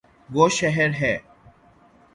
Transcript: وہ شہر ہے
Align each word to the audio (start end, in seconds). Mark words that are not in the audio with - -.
وہ 0.29 0.47
شہر 0.49 0.89
ہے 0.93 1.17